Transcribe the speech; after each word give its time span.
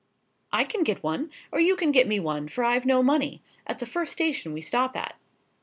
"I 0.51 0.63
can 0.63 0.81
get 0.81 1.03
one—or 1.03 1.59
you 1.59 1.75
can 1.75 1.91
get 1.91 2.07
me 2.07 2.19
one, 2.19 2.47
for 2.47 2.63
I've 2.63 2.87
no 2.87 3.03
money—at 3.03 3.77
the 3.77 3.85
first 3.85 4.11
station 4.13 4.51
we 4.51 4.59
stop 4.59 4.95
at." 4.97 5.13